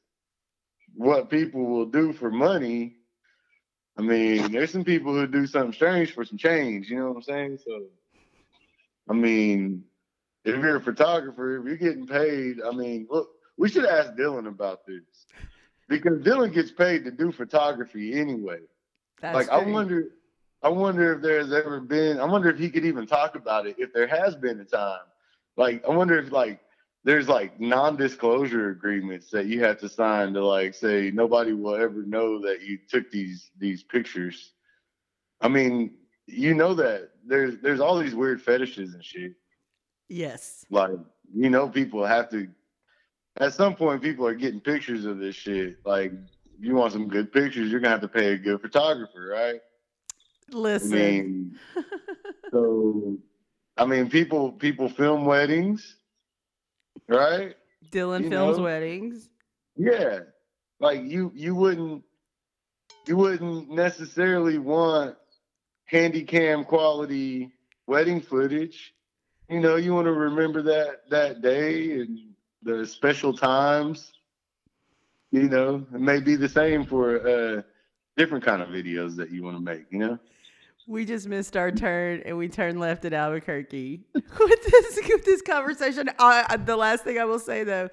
what 0.94 1.28
people 1.28 1.64
will 1.64 1.86
do 1.86 2.12
for 2.12 2.30
money 2.30 2.95
i 3.98 4.02
mean 4.02 4.52
there's 4.52 4.70
some 4.72 4.84
people 4.84 5.12
who 5.12 5.26
do 5.26 5.46
something 5.46 5.72
strange 5.72 6.12
for 6.12 6.24
some 6.24 6.38
change 6.38 6.88
you 6.88 6.98
know 6.98 7.08
what 7.08 7.16
i'm 7.16 7.22
saying 7.22 7.58
so 7.64 7.82
i 9.08 9.12
mean 9.12 9.82
if 10.44 10.54
you're 10.56 10.76
a 10.76 10.80
photographer 10.80 11.58
if 11.58 11.64
you're 11.64 11.76
getting 11.76 12.06
paid 12.06 12.56
i 12.66 12.70
mean 12.70 13.06
look 13.10 13.28
we 13.56 13.68
should 13.68 13.84
ask 13.84 14.12
dylan 14.12 14.46
about 14.48 14.86
this 14.86 15.26
because 15.88 16.18
dylan 16.22 16.52
gets 16.52 16.70
paid 16.70 17.04
to 17.04 17.10
do 17.10 17.32
photography 17.32 18.18
anyway 18.18 18.58
That's 19.20 19.34
like 19.34 19.48
I 19.48 19.64
wonder, 19.64 20.08
I 20.62 20.68
wonder 20.68 21.14
if 21.14 21.22
there's 21.22 21.52
ever 21.52 21.80
been. 21.80 22.18
I 22.18 22.24
wonder 22.24 22.50
if 22.50 22.58
he 22.58 22.70
could 22.70 22.84
even 22.84 23.06
talk 23.06 23.34
about 23.34 23.66
it. 23.66 23.76
If 23.78 23.92
there 23.92 24.06
has 24.06 24.34
been 24.34 24.60
a 24.60 24.64
time, 24.64 25.00
like 25.56 25.84
I 25.86 25.90
wonder 25.90 26.18
if 26.18 26.32
like 26.32 26.60
there's 27.06 27.28
like 27.28 27.60
non-disclosure 27.60 28.70
agreements 28.70 29.30
that 29.30 29.46
you 29.46 29.62
have 29.62 29.78
to 29.78 29.88
sign 29.88 30.34
to 30.34 30.44
like 30.44 30.74
say 30.74 31.12
nobody 31.14 31.52
will 31.52 31.76
ever 31.76 32.02
know 32.02 32.40
that 32.40 32.62
you 32.62 32.78
took 32.90 33.08
these 33.12 33.52
these 33.56 33.84
pictures. 33.84 34.54
I 35.40 35.46
mean, 35.46 35.94
you 36.26 36.52
know 36.52 36.74
that 36.74 37.10
there's 37.24 37.60
there's 37.62 37.78
all 37.78 37.96
these 37.96 38.16
weird 38.16 38.42
fetishes 38.42 38.92
and 38.92 39.04
shit. 39.04 39.34
Yes. 40.08 40.66
Like 40.68 40.90
you 41.32 41.48
know, 41.48 41.68
people 41.68 42.04
have 42.04 42.28
to. 42.30 42.48
At 43.38 43.54
some 43.54 43.76
point, 43.76 44.02
people 44.02 44.26
are 44.26 44.34
getting 44.34 44.60
pictures 44.60 45.04
of 45.04 45.18
this 45.18 45.36
shit. 45.36 45.76
Like, 45.84 46.10
if 46.10 46.64
you 46.64 46.74
want 46.74 46.92
some 46.92 47.06
good 47.06 47.32
pictures, 47.32 47.70
you're 47.70 47.78
gonna 47.78 47.92
have 47.92 48.00
to 48.00 48.08
pay 48.08 48.32
a 48.32 48.38
good 48.38 48.60
photographer, 48.60 49.28
right? 49.32 49.60
Listen. 50.50 50.92
I 50.92 50.96
mean, 50.96 51.58
so 52.50 53.16
I 53.76 53.84
mean, 53.84 54.10
people 54.10 54.50
people 54.52 54.88
film 54.88 55.24
weddings, 55.24 55.96
right? 57.08 57.54
Dylan 57.90 58.24
you 58.24 58.30
films 58.30 58.58
know, 58.58 58.64
weddings. 58.64 59.28
Yeah, 59.76 60.20
like 60.80 61.02
you 61.04 61.32
you 61.34 61.54
wouldn't 61.54 62.02
you 63.06 63.16
wouldn't 63.16 63.70
necessarily 63.70 64.58
want 64.58 65.16
handy 65.84 66.24
cam 66.24 66.64
quality 66.64 67.52
wedding 67.86 68.20
footage. 68.20 68.94
You 69.48 69.60
know, 69.60 69.76
you 69.76 69.94
want 69.94 70.06
to 70.06 70.12
remember 70.12 70.62
that 70.62 71.08
that 71.10 71.42
day 71.42 71.92
and 72.00 72.18
the 72.62 72.86
special 72.86 73.32
times. 73.32 74.12
You 75.30 75.48
know, 75.48 75.86
it 75.92 76.00
may 76.00 76.20
be 76.20 76.36
the 76.36 76.48
same 76.48 76.84
for 76.84 77.26
uh, 77.26 77.62
different 78.16 78.44
kind 78.44 78.62
of 78.62 78.68
videos 78.68 79.16
that 79.16 79.30
you 79.30 79.42
want 79.42 79.56
to 79.56 79.62
make. 79.62 79.84
You 79.90 79.98
know. 79.98 80.18
We 80.88 81.04
just 81.04 81.26
missed 81.26 81.56
our 81.56 81.72
turn 81.72 82.22
and 82.24 82.38
we 82.38 82.48
turned 82.48 82.78
left 82.78 83.04
at 83.04 83.12
Albuquerque 83.12 84.04
with 84.14 84.62
this 84.64 85.00
with 85.08 85.24
this 85.24 85.42
conversation. 85.42 86.08
I- 86.18 86.56
the 86.56 86.76
last 86.76 87.02
thing 87.04 87.18
I 87.18 87.24
will 87.24 87.40
say 87.40 87.64
though 87.64 87.88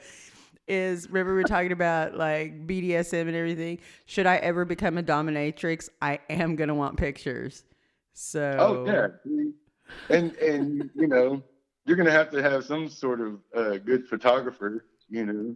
is 0.68 1.10
remember 1.10 1.36
we 1.36 1.42
are 1.42 1.48
talking 1.48 1.72
about 1.72 2.16
like 2.16 2.68
BDSM 2.68 3.22
and 3.28 3.36
everything. 3.36 3.80
Should 4.06 4.28
I 4.28 4.38
ever 4.38 4.64
become 4.64 4.98
a 4.98 5.04
dominatrix, 5.04 5.90
I 6.02 6.20
am 6.30 6.56
gonna 6.56 6.76
want 6.76 6.98
pictures. 6.98 7.64
So 8.14 8.56
Oh 8.60 8.86
yeah, 8.86 9.08
and 10.10 10.36
and 10.36 10.90
you 10.94 11.08
know 11.08 11.42
you're 11.86 11.98
gonna 11.98 12.12
have 12.12 12.30
to 12.32 12.42
have 12.44 12.64
some 12.64 12.88
sort 12.88 13.22
of 13.22 13.40
uh, 13.56 13.78
good 13.80 14.08
photographer. 14.08 14.86
You 15.10 15.26
know, 15.26 15.56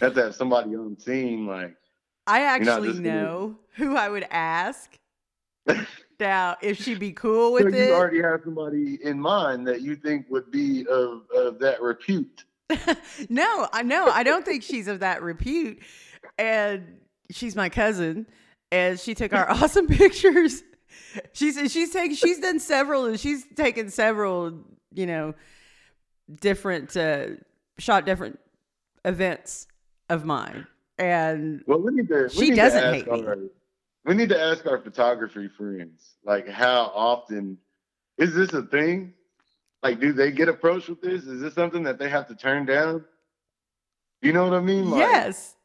have 0.00 0.14
to 0.14 0.22
have 0.24 0.34
somebody 0.34 0.74
on 0.76 0.98
scene. 0.98 1.46
Like, 1.46 1.76
I 2.26 2.40
actually 2.40 2.88
just 2.88 3.02
gonna- 3.02 3.22
know 3.22 3.56
who 3.76 3.96
I 3.96 4.08
would 4.08 4.26
ask. 4.30 4.96
now, 6.20 6.56
if 6.62 6.82
she'd 6.82 6.98
be 6.98 7.12
cool 7.12 7.56
so 7.58 7.64
with 7.64 7.74
you 7.74 7.82
it. 7.82 7.92
already 7.92 8.22
have 8.22 8.40
somebody 8.44 8.98
in 9.02 9.18
mind 9.20 9.66
that 9.66 9.82
you 9.82 9.96
think 9.96 10.26
would 10.30 10.50
be 10.50 10.86
of 10.86 11.22
of 11.34 11.58
that 11.60 11.80
repute. 11.80 12.44
no, 13.28 13.68
I 13.72 13.82
know. 13.82 14.06
I 14.06 14.22
don't 14.22 14.44
think 14.44 14.62
she's 14.62 14.88
of 14.88 15.00
that 15.00 15.22
repute. 15.22 15.82
And 16.38 16.98
she's 17.30 17.54
my 17.54 17.68
cousin. 17.68 18.26
And 18.72 18.98
she 18.98 19.14
took 19.14 19.32
our 19.32 19.48
awesome 19.50 19.86
pictures. 19.86 20.62
She's 21.32 21.56
she's 21.72 21.92
taken 21.92 22.16
she's 22.16 22.40
done 22.40 22.58
several 22.60 23.06
and 23.06 23.18
she's 23.18 23.44
taken 23.56 23.90
several, 23.90 24.64
you 24.92 25.06
know, 25.06 25.34
different 26.40 26.96
uh 26.96 27.26
shot 27.78 28.06
different 28.06 28.38
events 29.04 29.66
of 30.08 30.24
mine. 30.24 30.66
And 30.98 31.62
Well, 31.66 31.80
we 31.80 31.92
need 31.92 32.08
to. 32.08 32.24
We 32.24 32.28
She 32.28 32.50
need 32.50 32.56
doesn't 32.56 32.82
to 32.82 32.92
hate 32.92 33.10
me. 33.10 33.48
We 34.04 34.14
need 34.14 34.28
to 34.30 34.40
ask 34.40 34.66
our 34.66 34.78
photography 34.78 35.48
friends, 35.48 36.16
like, 36.24 36.48
how 36.48 36.92
often 36.94 37.58
is 38.18 38.34
this 38.34 38.52
a 38.52 38.62
thing? 38.62 39.14
Like, 39.82 40.00
do 40.00 40.12
they 40.12 40.32
get 40.32 40.48
approached 40.48 40.88
with 40.88 41.00
this? 41.02 41.24
Is 41.24 41.40
this 41.40 41.54
something 41.54 41.84
that 41.84 41.98
they 41.98 42.08
have 42.08 42.28
to 42.28 42.34
turn 42.34 42.66
down? 42.66 43.04
You 44.22 44.32
know 44.32 44.44
what 44.44 44.54
I 44.54 44.60
mean? 44.60 44.90
Like, 44.90 45.24
yes. 45.24 45.56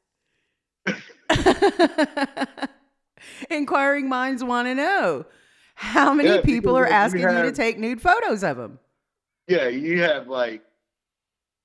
Inquiring 3.50 4.08
minds 4.10 4.44
want 4.44 4.68
to 4.68 4.76
know 4.76 5.26
how 5.76 6.14
many 6.14 6.38
Yeah, 6.38 6.42
people 6.42 6.76
are 6.78 6.88
like, 6.88 6.90
we 6.90 6.96
asking 6.96 7.30
you 7.30 7.42
to 7.44 7.52
take 7.52 7.78
nude 7.78 8.02
photos 8.02 8.44
of 8.44 8.58
them. 8.58 8.80
yeah, 9.48 9.68
you 9.68 10.02
have 10.02 10.28
like, 10.28 10.64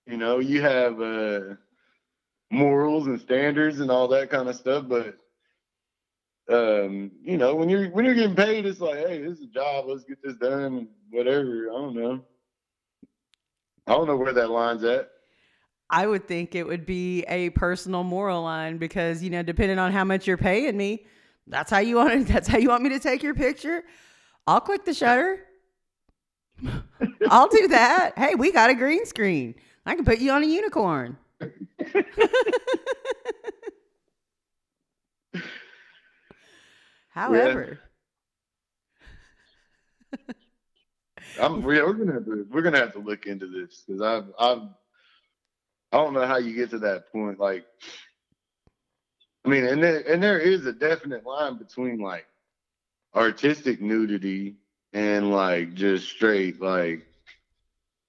you 0.06 0.16
know, 0.16 0.38
you 0.38 0.60
have 0.62 1.00
uh, 1.00 1.40
morals 2.50 3.06
and 3.06 3.20
standards 3.20 3.80
and 3.80 3.90
all 3.90 4.08
that 4.08 4.30
kind 4.30 4.48
of 4.48 4.56
stuff. 4.56 4.86
But 4.88 5.18
um, 6.50 7.10
you 7.22 7.36
know, 7.38 7.54
when 7.54 7.68
you're 7.68 7.88
when 7.90 8.04
you're 8.04 8.14
getting 8.14 8.36
paid, 8.36 8.66
it's 8.66 8.80
like, 8.80 8.96
hey, 8.96 9.22
this 9.22 9.38
is 9.38 9.44
a 9.44 9.48
job. 9.48 9.86
Let's 9.88 10.04
get 10.04 10.22
this 10.22 10.36
done. 10.36 10.88
Whatever. 11.10 11.68
I 11.70 11.74
don't 11.74 11.94
know. 11.94 12.20
I 13.86 13.92
don't 13.92 14.06
know 14.06 14.16
where 14.16 14.32
that 14.32 14.50
line's 14.50 14.84
at. 14.84 15.10
I 15.90 16.06
would 16.06 16.26
think 16.26 16.54
it 16.54 16.66
would 16.66 16.86
be 16.86 17.22
a 17.24 17.50
personal 17.50 18.04
moral 18.04 18.42
line 18.42 18.78
because 18.78 19.22
you 19.22 19.30
know, 19.30 19.42
depending 19.42 19.78
on 19.78 19.92
how 19.92 20.04
much 20.04 20.26
you're 20.26 20.36
paying 20.36 20.76
me, 20.76 21.06
that's 21.46 21.70
how 21.70 21.78
you 21.78 21.96
want 21.96 22.12
it. 22.14 22.26
That's 22.32 22.48
how 22.48 22.58
you 22.58 22.68
want 22.68 22.82
me 22.82 22.90
to 22.90 23.00
take 23.00 23.22
your 23.22 23.34
picture. 23.34 23.84
I'll 24.46 24.60
click 24.60 24.84
the 24.84 24.94
shutter. 24.94 25.40
I'll 27.28 27.48
do 27.48 27.68
that. 27.68 28.12
Hey, 28.16 28.34
we 28.34 28.52
got 28.52 28.70
a 28.70 28.74
green 28.74 29.04
screen. 29.06 29.54
I 29.86 29.94
can 29.94 30.04
put 30.04 30.18
you 30.18 30.30
on 30.32 30.42
a 30.42 30.46
unicorn. 30.46 31.18
However, 37.14 37.78
I'm, 41.40 41.62
we're 41.62 41.92
gonna 41.92 42.14
have 42.14 42.24
to 42.24 42.46
we're 42.50 42.62
gonna 42.62 42.80
have 42.80 42.92
to 42.94 42.98
look 42.98 43.26
into 43.26 43.46
this 43.46 43.84
because 43.86 44.02
I've 44.02 44.24
I've 44.36 44.68
I 45.92 45.98
don't 45.98 46.12
know 46.12 46.26
how 46.26 46.38
you 46.38 46.56
get 46.56 46.70
to 46.70 46.80
that 46.80 47.12
point. 47.12 47.38
Like, 47.38 47.66
I 49.44 49.48
mean, 49.48 49.64
and 49.64 49.80
there 49.80 50.00
and 50.12 50.20
there 50.20 50.40
is 50.40 50.66
a 50.66 50.72
definite 50.72 51.24
line 51.24 51.56
between 51.56 52.00
like 52.00 52.26
artistic 53.14 53.80
nudity 53.80 54.56
and 54.92 55.30
like 55.30 55.74
just 55.74 56.08
straight 56.08 56.60
like 56.60 57.06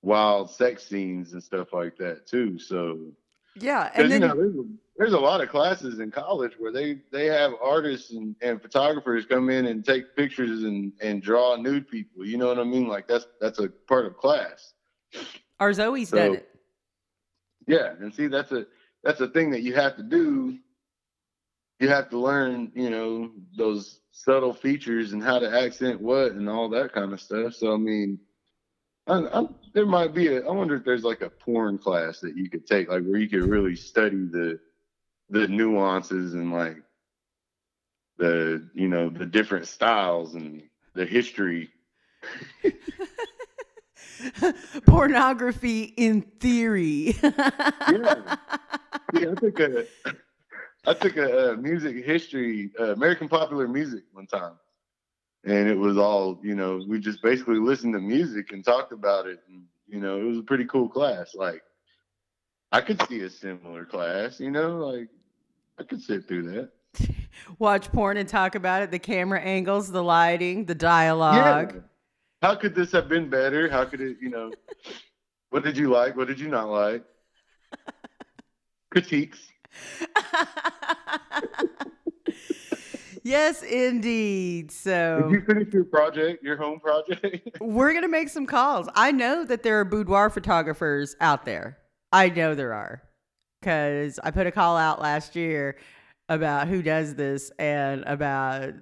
wild 0.02 0.50
sex 0.50 0.88
scenes 0.88 1.34
and 1.34 1.44
stuff 1.44 1.74
like 1.74 1.96
that 1.98 2.26
too. 2.26 2.58
So 2.58 3.12
yeah, 3.56 3.92
and 3.94 4.12
and 4.12 4.12
then 4.12 4.22
you 4.24 4.28
know, 4.28 4.66
there's 4.98 5.14
a, 5.14 5.20
lot 5.20 5.42
of 5.42 5.50
classes 5.50 6.00
in 6.00 6.12
college 6.12 6.54
where 6.58 6.72
they 6.72 7.00
they 7.12 7.26
have 7.26 7.52
artists 7.62 8.12
and, 8.12 8.36
and 8.42 8.62
photographers 8.62 9.26
come 9.26 9.50
in 9.50 9.66
and 9.66 9.84
take 9.84 10.16
pictures 10.16 10.64
and 10.64 10.94
and 11.02 11.22
draw 11.22 11.56
nude 11.56 11.88
people. 11.90 12.26
You 12.26 12.38
know 12.38 12.48
what 12.48 12.60
I 12.60 12.64
mean? 12.64 12.88
Like 12.88 13.08
that's 13.08 13.28
that's 13.42 13.60
a 13.60 13.70
part 13.88 14.06
of 14.06 14.18
class. 14.18 14.74
our 15.60 15.74
Zoe's 15.74 16.10
So- 16.10 16.18
done 16.18 16.36
it. 16.36 16.50
Yeah, 17.68 17.94
and 18.00 18.14
see 18.14 18.28
that's 18.28 18.52
a 18.52 18.68
that's 19.04 19.22
a 19.22 19.28
thing 19.28 19.52
that 19.52 19.62
you 19.62 19.74
have 19.74 19.96
to 19.98 20.04
do. 20.04 20.58
You 21.80 21.90
have 21.90 22.10
to 22.12 22.20
learn, 22.20 22.72
you 22.74 22.90
know, 22.90 23.32
those 23.58 24.00
subtle 24.12 24.54
features 24.54 25.12
and 25.12 25.22
how 25.22 25.40
to 25.40 25.62
accent 25.62 26.00
what 26.00 26.32
and 26.32 26.48
all 26.48 26.70
that 26.70 26.94
kind 26.94 27.12
of 27.12 27.20
stuff. 27.20 27.54
So 27.56 27.74
I 27.74 27.78
mean, 27.78 28.20
I, 29.08 29.20
I, 29.20 29.46
there 29.74 29.86
might 29.86 30.14
be 30.14 30.28
a. 30.28 30.46
I 30.46 30.52
wonder 30.52 30.76
if 30.76 30.86
there's 30.86 31.04
like 31.04 31.22
a 31.22 31.30
porn 31.30 31.78
class 31.78 32.20
that 32.22 32.38
you 32.38 32.50
could 32.50 32.66
take, 32.66 32.88
like 32.90 33.04
where 33.04 33.20
you 33.20 33.28
could 33.28 33.50
really 33.50 33.76
study 33.76 34.28
the 34.32 34.60
the 35.30 35.48
nuances 35.48 36.34
and 36.34 36.52
like 36.52 36.78
the 38.18 38.68
you 38.74 38.88
know 38.88 39.10
the 39.10 39.26
different 39.26 39.68
styles 39.68 40.36
and 40.36 40.64
the 40.94 41.06
history. 41.06 41.70
Pornography 44.86 45.84
in 45.98 46.22
theory. 46.22 47.16
Yeah, 47.22 48.38
yeah 49.14 49.32
I 49.32 49.36
took 49.36 49.60
a 49.60 49.86
I 50.86 50.94
took 50.94 51.18
a, 51.18 51.54
uh 51.54 51.56
music 51.56 52.06
history, 52.06 52.72
uh, 52.80 52.94
American 52.94 53.28
popular 53.28 53.68
music 53.68 54.04
one 54.14 54.28
time, 54.28 54.54
and 55.44 55.68
it 55.68 55.78
was 55.78 55.98
all 55.98 56.40
you 56.44 56.56
know. 56.56 56.82
We 56.88 57.00
just 57.00 57.22
basically 57.22 57.60
listened 57.60 57.94
to 57.94 58.00
music 58.00 58.52
and 58.52 58.64
talked 58.64 58.92
about 58.92 59.28
it, 59.28 59.40
and 59.48 59.64
you 59.88 60.00
know, 60.00 60.18
it 60.20 60.24
was 60.24 60.40
a 60.40 60.44
pretty 60.44 60.66
cool 60.66 60.90
class. 60.90 61.36
Like, 61.36 61.62
I 62.72 62.82
could 62.82 63.02
see 63.08 63.22
a 63.22 63.30
similar 63.30 63.86
class, 63.86 64.40
you 64.40 64.52
know, 64.52 64.78
like 64.78 65.08
I 65.80 65.84
could 65.84 66.02
sit 66.02 66.28
through 66.28 66.52
that. 66.52 66.72
Watch 67.60 67.92
porn 67.92 68.18
and 68.18 68.28
talk 68.28 68.56
about 68.56 68.82
it. 68.84 68.92
The 68.92 69.00
camera 69.00 69.40
angles, 69.42 69.92
the 69.92 70.04
lighting, 70.04 70.66
the 70.66 70.76
dialogue. 70.76 71.74
Yeah. 71.76 71.82
How 72.42 72.56
could 72.56 72.76
this 72.76 72.92
have 72.92 73.08
been 73.10 73.30
better? 73.30 73.70
How 73.70 73.86
could 73.86 74.02
it, 74.02 74.18
you 74.22 74.30
know? 74.30 74.52
what 75.50 75.64
did 75.64 75.78
you 75.78 75.90
like? 75.90 76.16
What 76.16 76.28
did 76.28 76.40
you 76.40 76.48
not 76.48 76.70
like? 76.70 77.04
Critiques. 78.92 79.40
yes, 83.24 83.64
indeed. 83.64 84.68
Did 84.70 84.76
So 84.76 85.30
you 85.32 85.42
finish 85.42 85.74
your 85.74 85.84
project, 85.86 86.44
your 86.44 86.58
home 86.58 86.80
project? 86.80 87.58
we're 87.60 87.94
gonna 87.94 88.08
make 88.08 88.30
some 88.30 88.46
calls. 88.46 88.88
I 88.96 89.12
know 89.12 89.44
that 89.46 89.64
there 89.64 89.80
are 89.80 89.86
boudoir 89.86 90.30
photographers 90.30 91.16
out 91.20 91.46
there. 91.46 91.78
I 92.16 92.30
know 92.30 92.56
there 92.56 92.74
are 92.74 93.04
because 93.60 94.20
I 94.24 94.32
put 94.32 94.48
a 94.48 94.52
call 94.52 94.78
out 94.78 95.02
last 95.02 95.36
year 95.36 95.76
about 96.30 96.70
who 96.70 96.82
does 96.82 97.14
this, 97.14 97.52
and 97.60 98.06
about 98.06 98.74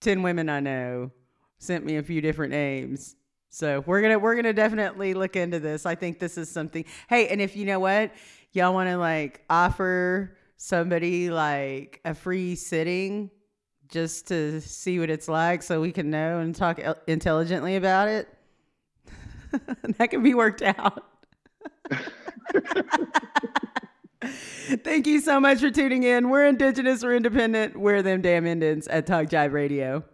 ten 0.00 0.22
women 0.22 0.48
I 0.48 0.60
know 0.60 1.10
sent 1.58 1.84
me 1.84 1.96
a 1.96 2.02
few 2.02 2.22
different 2.22 2.52
names. 2.52 3.14
So 3.50 3.84
we're 3.84 4.00
gonna 4.00 4.18
we're 4.18 4.36
gonna 4.36 4.54
definitely 4.54 5.12
look 5.12 5.36
into 5.36 5.60
this. 5.60 5.84
I 5.84 5.96
think 5.96 6.18
this 6.18 6.38
is 6.38 6.48
something. 6.48 6.86
Hey, 7.10 7.28
and 7.28 7.42
if 7.42 7.56
you 7.56 7.66
know 7.66 7.78
what, 7.78 8.14
y'all 8.52 8.72
want 8.72 8.88
to 8.88 8.96
like 8.96 9.42
offer 9.50 10.38
somebody 10.56 11.28
like 11.28 12.00
a 12.06 12.14
free 12.14 12.54
sitting 12.54 13.30
just 13.88 14.28
to 14.28 14.62
see 14.62 14.98
what 14.98 15.10
it's 15.10 15.28
like, 15.28 15.62
so 15.62 15.82
we 15.82 15.92
can 15.92 16.08
know 16.08 16.38
and 16.38 16.56
talk 16.56 16.80
intelligently 17.06 17.76
about 17.76 18.08
it. 18.08 18.28
that 19.98 20.08
can 20.08 20.22
be 20.22 20.32
worked 20.32 20.62
out. 20.62 21.04
Thank 24.82 25.06
you 25.06 25.20
so 25.20 25.38
much 25.38 25.60
for 25.60 25.70
tuning 25.70 26.02
in. 26.02 26.30
We're 26.30 26.46
Indigenous, 26.46 27.02
we're 27.02 27.16
independent, 27.16 27.76
we're 27.76 28.02
them 28.02 28.22
damn 28.22 28.46
Indians 28.46 28.88
at 28.88 29.06
Talk 29.06 29.26
Jive 29.26 29.52
Radio. 29.52 30.04